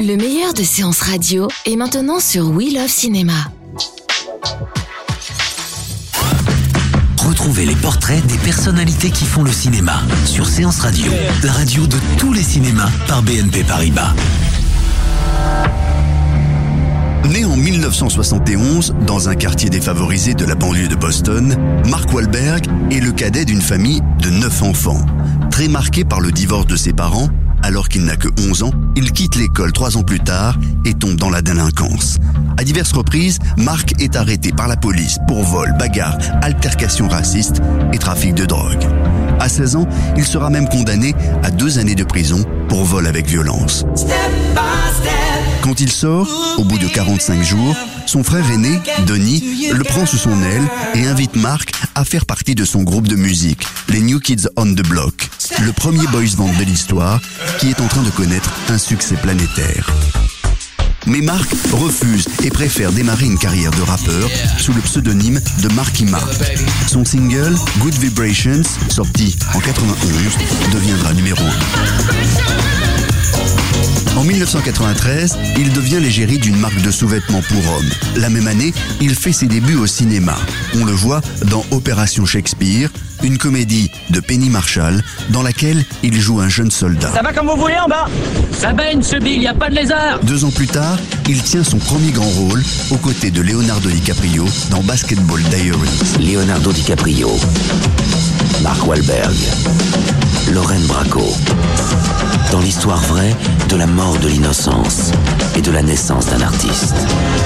Le 0.00 0.16
meilleur 0.16 0.52
de 0.52 0.62
séances 0.62 1.00
radio 1.00 1.48
est 1.64 1.76
maintenant 1.76 2.20
sur 2.20 2.50
We 2.50 2.74
Love 2.74 2.88
Cinéma. 2.88 3.32
Retrouvez 7.26 7.64
les 7.64 7.74
portraits 7.74 8.24
des 8.26 8.36
personnalités 8.38 9.10
qui 9.10 9.24
font 9.24 9.42
le 9.42 9.52
cinéma 9.52 10.02
sur 10.26 10.46
Séance 10.46 10.80
Radio, 10.80 11.10
la 11.42 11.52
radio 11.52 11.86
de 11.86 11.96
tous 12.18 12.32
les 12.32 12.42
cinémas 12.42 12.90
par 13.08 13.22
BNP 13.22 13.64
Paribas. 13.64 14.12
Né 17.32 17.44
en 17.44 17.56
1971 17.56 18.94
dans 19.06 19.28
un 19.28 19.34
quartier 19.34 19.70
défavorisé 19.70 20.34
de 20.34 20.44
la 20.44 20.54
banlieue 20.54 20.88
de 20.88 20.94
Boston, 20.94 21.56
Mark 21.88 22.12
Wahlberg 22.12 22.66
est 22.90 23.00
le 23.00 23.12
cadet 23.12 23.44
d'une 23.44 23.62
famille 23.62 24.02
de 24.20 24.30
neuf 24.30 24.62
enfants. 24.62 25.04
Très 25.50 25.68
marqué 25.68 26.04
par 26.04 26.20
le 26.20 26.32
divorce 26.32 26.66
de 26.66 26.76
ses 26.76 26.92
parents, 26.92 27.28
alors 27.66 27.88
qu'il 27.88 28.04
n'a 28.04 28.14
que 28.14 28.28
11 28.48 28.62
ans, 28.62 28.70
il 28.94 29.10
quitte 29.10 29.34
l'école 29.34 29.72
trois 29.72 29.96
ans 29.96 30.04
plus 30.04 30.20
tard 30.20 30.56
et 30.84 30.94
tombe 30.94 31.16
dans 31.16 31.30
la 31.30 31.42
délinquance. 31.42 32.18
À 32.56 32.62
diverses 32.62 32.92
reprises, 32.92 33.40
Mark 33.56 34.00
est 34.00 34.14
arrêté 34.14 34.52
par 34.52 34.68
la 34.68 34.76
police 34.76 35.18
pour 35.26 35.42
vol, 35.42 35.74
bagarre, 35.76 36.16
altercation 36.42 37.08
raciste 37.08 37.60
et 37.92 37.98
trafic 37.98 38.34
de 38.34 38.44
drogue. 38.46 38.86
À 39.40 39.48
16 39.48 39.76
ans, 39.76 39.88
il 40.16 40.24
sera 40.24 40.48
même 40.48 40.68
condamné 40.68 41.12
à 41.42 41.50
deux 41.50 41.80
années 41.80 41.96
de 41.96 42.04
prison 42.04 42.44
pour 42.68 42.84
vol 42.84 43.04
avec 43.04 43.26
violence. 43.26 43.84
Quand 45.60 45.80
il 45.80 45.90
sort, 45.90 46.28
au 46.58 46.62
bout 46.62 46.78
de 46.78 46.86
45 46.86 47.42
jours, 47.42 47.74
son 48.06 48.22
frère 48.22 48.50
aîné, 48.50 48.80
Donnie, 49.06 49.68
le 49.72 49.84
prend 49.84 50.06
sous 50.06 50.16
son 50.16 50.42
aile 50.42 50.68
et 50.94 51.06
invite 51.06 51.36
Mark 51.36 51.70
à 51.94 52.04
faire 52.04 52.26
partie 52.26 52.54
de 52.54 52.64
son 52.64 52.82
groupe 52.82 53.08
de 53.08 53.16
musique, 53.16 53.66
les 53.88 54.00
New 54.00 54.20
Kids 54.20 54.48
on 54.56 54.66
the 54.66 54.86
Block, 54.86 55.28
le 55.64 55.72
premier 55.72 56.06
boys 56.08 56.36
band 56.36 56.52
de 56.58 56.64
l'histoire 56.64 57.20
qui 57.58 57.70
est 57.70 57.80
en 57.80 57.88
train 57.88 58.02
de 58.02 58.10
connaître 58.10 58.52
un 58.68 58.78
succès 58.78 59.16
planétaire. 59.16 59.90
Mais 61.06 61.20
Mark 61.20 61.48
refuse 61.72 62.26
et 62.42 62.50
préfère 62.50 62.90
démarrer 62.90 63.26
une 63.26 63.38
carrière 63.38 63.70
de 63.70 63.82
rappeur 63.82 64.28
sous 64.58 64.72
le 64.72 64.80
pseudonyme 64.80 65.40
de 65.62 65.68
Marky 65.74 66.04
Mark. 66.04 66.34
Son 66.88 67.04
single 67.04 67.54
Good 67.78 67.94
Vibrations, 67.94 68.62
sorti 68.88 69.36
en 69.54 69.60
91, 69.60 70.72
deviendra 70.72 71.12
numéro 71.14 71.42
1. 71.42 72.05
En 74.46 74.48
1993, 74.48 75.38
il 75.58 75.72
devient 75.72 75.98
l'égérie 76.00 76.38
d'une 76.38 76.56
marque 76.56 76.80
de 76.80 76.92
sous-vêtements 76.92 77.42
pour 77.48 77.58
hommes. 77.72 77.90
La 78.14 78.28
même 78.30 78.46
année, 78.46 78.72
il 79.00 79.16
fait 79.16 79.32
ses 79.32 79.46
débuts 79.46 79.74
au 79.74 79.88
cinéma. 79.88 80.36
On 80.76 80.84
le 80.84 80.92
voit 80.92 81.20
dans 81.46 81.64
Opération 81.72 82.24
Shakespeare, 82.24 82.88
une 83.24 83.38
comédie 83.38 83.90
de 84.10 84.20
Penny 84.20 84.48
Marshall 84.48 85.02
dans 85.30 85.42
laquelle 85.42 85.84
il 86.04 86.20
joue 86.20 86.38
un 86.38 86.48
jeune 86.48 86.70
soldat. 86.70 87.10
Ça 87.12 87.22
va 87.22 87.32
comme 87.32 87.48
vous 87.48 87.56
voulez 87.56 87.74
en 87.84 87.88
bas? 87.88 88.06
Ça 88.52 88.72
baigne 88.72 89.02
ce 89.02 89.16
Bill, 89.16 89.42
y 89.42 89.48
a 89.48 89.54
pas 89.54 89.68
de 89.68 89.74
lézard 89.74 90.20
Deux 90.22 90.44
ans 90.44 90.52
plus 90.52 90.68
tard, 90.68 90.96
il 91.28 91.42
tient 91.42 91.64
son 91.64 91.78
premier 91.78 92.12
grand 92.12 92.30
rôle 92.30 92.62
aux 92.92 92.98
côtés 92.98 93.32
de 93.32 93.40
Leonardo 93.40 93.90
DiCaprio 93.90 94.44
dans 94.70 94.84
Basketball 94.84 95.42
Diaries. 95.42 96.20
Leonardo 96.20 96.72
DiCaprio, 96.72 97.36
Mark 98.62 98.86
Wahlberg, 98.86 99.34
Lorraine 100.52 100.86
Bracco. 100.86 101.24
Dans 102.50 102.60
l'histoire 102.60 103.00
vraie 103.02 103.34
de 103.68 103.76
la 103.76 103.86
mort 103.86 104.18
de 104.18 104.28
l'innocence 104.28 105.10
et 105.56 105.62
de 105.62 105.70
la 105.70 105.82
naissance 105.82 106.26
d'un 106.26 106.40
artiste. 106.40 106.94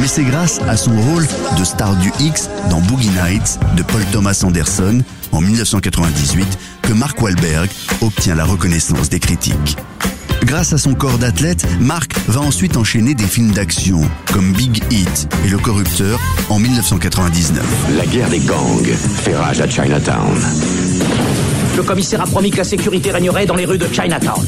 Mais 0.00 0.06
c'est 0.06 0.24
grâce 0.24 0.60
à 0.68 0.76
son 0.76 0.92
rôle 1.00 1.26
de 1.58 1.64
star 1.64 1.94
du 1.96 2.12
X 2.20 2.48
dans 2.70 2.80
Boogie 2.80 3.10
Nights 3.10 3.58
de 3.76 3.82
Paul 3.82 4.04
Thomas 4.12 4.40
Anderson 4.44 5.02
en 5.32 5.40
1998 5.40 6.58
que 6.82 6.92
Mark 6.92 7.20
Wahlberg 7.20 7.70
obtient 8.00 8.34
la 8.34 8.44
reconnaissance 8.44 9.08
des 9.08 9.20
critiques. 9.20 9.76
Grâce 10.44 10.72
à 10.72 10.78
son 10.78 10.94
corps 10.94 11.18
d'athlète, 11.18 11.66
Mark 11.80 12.12
va 12.28 12.40
ensuite 12.40 12.76
enchaîner 12.76 13.14
des 13.14 13.26
films 13.26 13.50
d'action 13.50 14.00
comme 14.32 14.52
Big 14.52 14.82
Hit 14.90 15.28
et 15.44 15.48
Le 15.48 15.58
Corrupteur 15.58 16.20
en 16.48 16.58
1999. 16.58 17.64
La 17.96 18.06
guerre 18.06 18.30
des 18.30 18.40
gangs 18.40 18.84
fait 18.84 19.36
rage 19.36 19.60
à 19.60 19.68
Chinatown. 19.68 20.38
Le 21.78 21.84
commissaire 21.84 22.20
a 22.20 22.26
promis 22.26 22.50
que 22.50 22.56
la 22.56 22.64
sécurité 22.64 23.12
régnerait 23.12 23.46
dans 23.46 23.54
les 23.54 23.64
rues 23.64 23.78
de 23.78 23.86
Chinatown. 23.86 24.44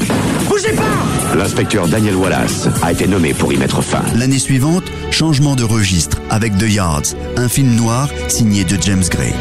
Bougez 0.49 0.73
pas 0.73 1.33
L'inspecteur 1.37 1.87
Daniel 1.87 2.17
Wallace 2.17 2.67
a 2.81 2.91
été 2.91 3.07
nommé 3.07 3.33
pour 3.33 3.53
y 3.53 3.57
mettre 3.57 3.81
fin. 3.81 4.01
L'année 4.17 4.37
suivante, 4.37 4.83
changement 5.11 5.55
de 5.55 5.63
registre 5.63 6.17
avec 6.29 6.57
The 6.57 6.69
Yards, 6.69 7.15
un 7.37 7.47
film 7.47 7.73
noir 7.73 8.09
signé 8.27 8.65
de 8.65 8.77
James 8.81 9.05
Gray. 9.09 9.33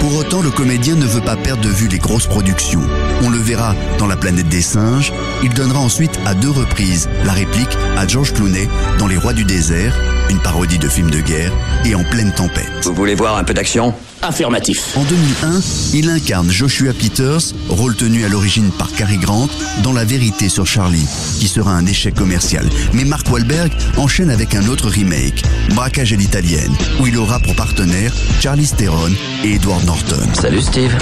Pour 0.00 0.16
autant, 0.16 0.40
le 0.40 0.50
comédien 0.50 0.94
ne 0.94 1.04
veut 1.04 1.20
pas 1.20 1.36
perdre 1.36 1.62
de 1.62 1.68
vue 1.68 1.86
les 1.86 1.98
grosses 1.98 2.26
productions. 2.26 2.82
On 3.22 3.28
le 3.28 3.36
verra 3.36 3.74
dans 3.98 4.06
La 4.06 4.16
planète 4.16 4.48
des 4.48 4.62
singes. 4.62 5.12
Il 5.42 5.52
donnera 5.52 5.80
ensuite 5.80 6.18
à 6.24 6.34
deux 6.34 6.50
reprises 6.50 7.10
la 7.26 7.32
réplique 7.32 7.76
à 7.94 8.08
George 8.08 8.32
Clooney 8.32 8.68
dans 8.98 9.06
Les 9.06 9.18
Rois 9.18 9.34
du 9.34 9.44
désert, 9.44 9.94
une 10.30 10.40
parodie 10.40 10.78
de 10.78 10.88
film 10.88 11.10
de 11.10 11.20
guerre, 11.20 11.52
et 11.84 11.94
En 11.94 12.04
pleine 12.04 12.32
tempête. 12.32 12.70
Vous 12.84 12.94
voulez 12.94 13.14
voir 13.14 13.36
un 13.36 13.44
peu 13.44 13.54
d'action? 13.54 13.94
Affirmatif. 14.22 14.96
En 14.96 15.02
2001, 15.02 15.60
il 15.94 16.08
incarne 16.08 16.50
Joshua 16.50 16.92
Peters, 16.92 17.52
rôle 17.68 17.96
tenu 17.96 18.24
à 18.24 18.28
l'origine 18.28 18.70
par 18.70 18.92
Cary 18.92 19.18
Grant, 19.18 19.48
dans 19.82 19.92
La 19.92 20.04
vérité 20.04 20.48
sur 20.48 20.66
Charlie, 20.66 21.06
qui 21.40 21.48
sera 21.48 21.72
un 21.72 21.86
échec 21.86 22.14
commercial. 22.14 22.68
Mais 22.92 23.04
Mark 23.04 23.28
Wahlberg 23.30 23.72
enchaîne 23.96 24.30
avec 24.30 24.54
un 24.54 24.68
autre 24.68 24.88
remake, 24.88 25.42
Braquage 25.74 26.12
à 26.12 26.16
l'italienne, 26.16 26.72
où 27.00 27.06
il 27.06 27.16
aura 27.18 27.40
pour 27.40 27.56
partenaires 27.56 28.14
Charlie 28.40 28.68
Theron 28.68 29.10
et 29.44 29.54
Edward 29.54 29.84
Norton. 29.84 30.28
Salut 30.34 30.62
Steve. 30.62 30.96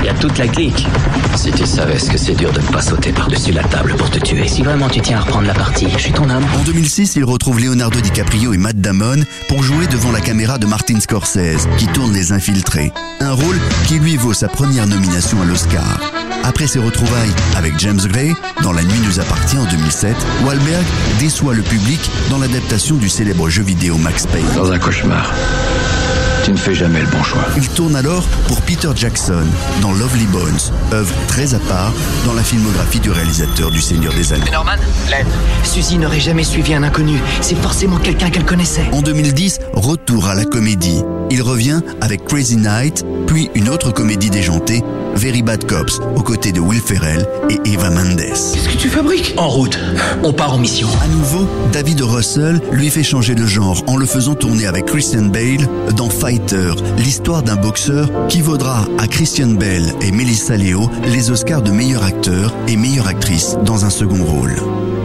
Il 0.00 0.06
y 0.06 0.08
a 0.08 0.14
toute 0.14 0.38
la 0.38 0.48
clique. 0.48 0.86
Si 1.36 1.52
tu 1.52 1.66
savais 1.66 1.98
ce 1.98 2.10
que 2.10 2.18
c'est 2.18 2.34
dur 2.34 2.52
de 2.52 2.60
pas 2.72 2.80
sauter 2.80 3.12
par-dessus 3.12 3.52
la 3.52 3.62
table 3.64 3.94
pour 3.96 4.10
te 4.10 4.18
tuer. 4.18 4.48
Si 4.48 4.62
vraiment 4.62 4.88
tu 4.88 5.00
tiens 5.00 5.18
à 5.18 5.20
reprendre 5.20 5.46
la 5.46 5.54
partie, 5.54 5.88
je 5.90 5.98
suis 5.98 6.12
ton 6.12 6.28
homme. 6.28 6.44
En 6.58 6.62
2006, 6.64 7.16
il 7.16 7.24
retrouve 7.24 7.60
Leonardo 7.60 8.00
DiCaprio 8.00 8.52
et 8.52 8.58
Matt 8.58 8.76
Damon 8.76 9.22
pour 9.48 9.62
jouer 9.62 9.86
devant 9.86 10.12
la 10.12 10.20
caméra 10.20 10.58
de 10.58 10.66
Martin 10.66 10.98
Scorsese, 11.00 11.68
qui 11.76 11.86
tourne 11.88 12.12
Les 12.12 12.32
Infiltrés. 12.32 12.92
Un 13.20 13.32
rôle 13.32 13.58
qui 13.86 13.98
lui 13.98 14.16
vaut 14.16 14.32
sa 14.32 14.48
première 14.48 14.86
nomination 14.86 15.40
à 15.42 15.44
l'Oscar. 15.44 16.00
Après 16.44 16.66
ses 16.66 16.78
retrouvailles 16.78 17.32
avec 17.56 17.78
James 17.78 18.00
Gray, 18.06 18.34
dans 18.62 18.72
La 18.72 18.82
nuit 18.82 19.00
nous 19.04 19.20
appartient 19.20 19.58
en 19.58 19.66
2007, 19.66 20.16
Wahlberg 20.44 20.84
déçoit 21.18 21.54
le 21.54 21.62
public 21.62 22.00
dans 22.30 22.38
l'adaptation 22.38 22.96
du 22.96 23.08
célèbre 23.08 23.48
jeu 23.50 23.62
vidéo 23.62 23.96
Max 23.98 24.26
Payne. 24.26 24.46
Dans 24.56 24.72
un 24.72 24.78
cauchemar, 24.78 25.32
tu 26.44 26.52
ne 26.52 26.56
fais 26.56 26.74
jamais 26.74 27.00
le 27.00 27.06
bon 27.08 27.22
choix. 27.22 27.44
Il 27.56 27.68
tourne 27.68 27.96
alors 27.96 28.22
pour 28.46 28.60
Peter 28.62 28.88
Jackson 28.94 29.44
dans 29.82 29.92
Lovely 29.92 30.26
Bones, 30.26 30.58
œuvre 30.92 31.14
très 31.28 31.54
à 31.54 31.58
part 31.58 31.92
dans 32.24 32.34
la 32.34 32.42
filmographie 32.42 33.00
du 33.00 33.10
réalisateur 33.10 33.70
du 33.70 33.80
Seigneur 33.80 34.12
des 34.14 34.32
Anneaux. 34.32 34.44
Norman 34.52 34.76
Len. 35.10 35.26
Suzy 35.64 35.98
n'aurait 35.98 36.20
jamais 36.20 36.44
suivi 36.44 36.74
un 36.74 36.82
inconnu. 36.82 37.18
C'est 37.40 37.56
forcément 37.56 37.98
quelqu'un 37.98 38.30
qu'elle 38.30 38.44
connaissait. 38.44 38.84
En 38.92 39.02
2010, 39.02 39.60
retour 39.74 40.28
à 40.28 40.34
la 40.34 40.44
comédie. 40.44 41.02
Il 41.30 41.42
revient 41.42 41.80
avec 42.00 42.24
Crazy 42.24 42.56
Night, 42.56 43.04
puis 43.26 43.50
une 43.54 43.68
autre 43.68 43.92
comédie 43.92 44.30
déjantée, 44.30 44.82
Very 45.20 45.42
Bad 45.42 45.66
Cops, 45.66 46.00
aux 46.16 46.22
côtés 46.22 46.50
de 46.50 46.60
Will 46.60 46.80
Ferrell 46.80 47.28
et 47.50 47.60
Eva 47.66 47.90
Mendes. 47.90 48.16
Qu'est-ce 48.20 48.70
que 48.70 48.76
tu 48.78 48.88
fabriques? 48.88 49.34
En 49.36 49.50
route. 49.50 49.78
On 50.22 50.32
part 50.32 50.54
en 50.54 50.58
mission. 50.58 50.88
À 51.02 51.08
nouveau, 51.08 51.46
David 51.74 52.00
Russell 52.00 52.58
lui 52.72 52.88
fait 52.88 53.02
changer 53.02 53.34
de 53.34 53.44
genre 53.44 53.84
en 53.86 53.98
le 53.98 54.06
faisant 54.06 54.34
tourner 54.34 54.66
avec 54.66 54.86
Christian 54.86 55.26
Bale 55.26 55.68
dans 55.94 56.08
Fighter, 56.08 56.72
l'histoire 56.96 57.42
d'un 57.42 57.56
boxeur 57.56 58.08
qui 58.28 58.40
vaudra 58.40 58.88
à 58.96 59.06
Christian 59.06 59.48
Bale 59.48 59.92
et 60.00 60.10
Melissa 60.10 60.56
Leo 60.56 60.90
les 61.04 61.30
Oscars 61.30 61.60
de 61.60 61.70
meilleur 61.70 62.02
acteur 62.02 62.54
et 62.66 62.78
meilleure 62.78 63.06
actrice 63.06 63.58
dans 63.66 63.84
un 63.84 63.90
second 63.90 64.24
rôle. 64.24 64.56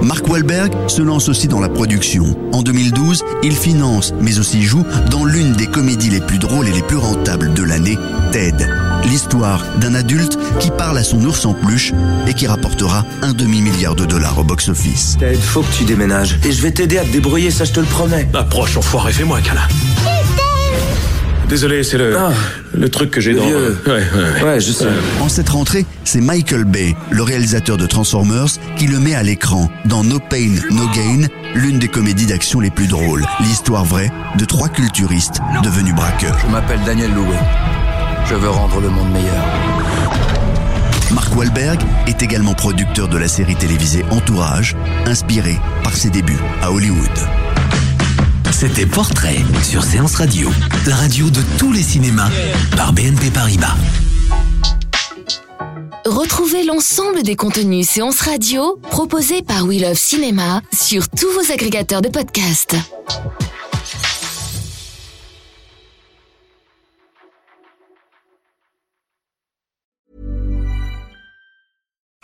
Mark 0.02 0.26
Wahlberg 0.30 0.72
se 0.88 1.02
lance 1.02 1.28
aussi 1.28 1.50
dans 1.50 1.60
la 1.60 1.68
production. 1.68 2.38
En 2.54 2.62
2012, 2.62 3.22
il 3.44 3.54
finance, 3.54 4.14
mais 4.22 4.40
aussi 4.40 4.64
joue 4.64 4.86
dans 5.12 5.26
l'une 5.26 5.54
des 5.54 5.68
comédies 5.68 6.10
les 6.10 6.22
plus 6.22 6.40
drôles 6.40 6.70
et 6.70 6.74
les 6.74 6.84
plus 6.84 6.96
rentables 6.96 7.54
de 7.54 7.64
l'année, 7.64 7.98
Ted. 8.32 8.66
L'histoire 9.08 9.64
d'un 9.80 9.94
adulte 9.96 10.38
qui 10.60 10.72
parle 10.72 10.98
à 10.98 11.04
son 11.04 11.24
ours 11.26 11.46
en 11.46 11.54
peluche 11.54 11.94
et 12.28 12.34
qui 12.34 12.48
rapportera 12.48 13.06
un 13.22 13.34
demi-milliard 13.34 13.96
de 13.96 14.06
dollars 14.06 14.40
au 14.40 14.44
box-office. 14.44 15.18
Ted, 15.20 15.36
faut 15.38 15.62
que 15.62 15.72
tu 15.74 15.84
déménages. 15.84 16.38
Et 16.44 16.52
je 16.52 16.62
vais 16.62 16.72
t'aider 16.72 16.98
à 16.98 17.04
te 17.04 17.10
débrouiller, 17.12 17.52
ça 17.52 17.66
je 17.66 17.72
te 17.74 17.80
le 17.80 17.86
promets. 17.86 18.28
Approche, 18.34 18.78
enfoiré, 18.78 19.14
fais-moi 19.14 19.38
un 19.38 19.42
câlin. 19.42 19.62
Désolé, 21.48 21.84
c'est 21.84 22.00
le, 22.00 22.18
Ah. 22.18 22.32
le 22.74 22.90
truc 22.90 23.12
que 23.12 23.22
j'ai 23.22 23.36
dans... 23.36 23.46
vieux. 23.46 23.78
Ouais, 23.86 23.94
ouais, 23.94 24.44
Ouais, 24.44 24.60
je 24.60 24.72
sais. 24.72 24.88
En 25.22 25.30
cette 25.30 25.50
rentrée, 25.50 25.86
c'est 26.04 26.20
Michael 26.20 26.64
Bay, 26.66 26.96
le 27.12 27.22
réalisateur 27.22 27.78
de 27.78 27.86
Transformers, 27.86 28.48
qui 28.78 28.88
le 28.88 29.00
met 29.00 29.14
à 29.14 29.22
l'écran 29.22 29.70
dans 29.86 30.04
No 30.04 30.18
Pain, 30.20 30.50
No 30.72 30.88
Gain, 30.88 31.28
l'une 31.54 31.78
des 31.78 31.88
comédies 31.88 32.26
d'action 32.26 32.60
les 32.60 32.72
plus 32.72 32.88
drôles. 32.88 33.24
L'histoire 33.42 33.86
vraie 33.86 34.12
de 34.40 34.46
trois 34.46 34.70
culturistes 34.70 35.40
devenus 35.64 35.94
braqueurs. 35.94 36.40
Je 36.48 36.52
m'appelle 36.52 36.80
Daniel 36.84 37.14
Loué. 37.14 37.36
Je 38.28 38.36
veux 38.36 38.50
rendre 38.50 38.82
le 38.82 38.90
monde 38.90 39.12
meilleur. 39.12 39.46
Mark 41.12 41.36
Wahlberg 41.36 41.80
est 42.08 42.24
également 42.24 42.54
producteur 42.54 43.08
de 43.08 43.18
la 43.18 43.28
série 43.28 43.56
télévisée 43.56 44.04
Entourage, 44.10 44.76
inspirée 45.06 45.58
par 45.84 45.96
ses 45.96 46.10
débuts 46.10 46.40
à 46.62 46.72
Hollywood. 46.72 47.12
C'était 48.52 48.86
Portrait 48.88 49.38
sur 49.62 49.84
Séance 49.84 50.16
Radio, 50.16 50.50
la 50.88 50.96
radio 50.96 51.30
de 51.30 51.42
tous 51.60 51.72
les 51.72 51.84
cinémas 51.84 52.30
par 52.76 52.94
BNP 52.94 53.30
Paribas. 53.30 53.76
Retrouvez 56.06 56.64
l'ensemble 56.64 57.22
des 57.24 57.36
contenus 57.36 57.88
séances 57.88 58.22
radio 58.22 58.80
proposés 58.90 59.42
par 59.42 59.66
We 59.66 59.82
Love 59.82 59.98
Cinéma 59.98 60.62
sur 60.74 61.10
tous 61.10 61.30
vos 61.32 61.52
agrégateurs 61.52 62.02
de 62.02 62.10
podcasts. 62.10 62.76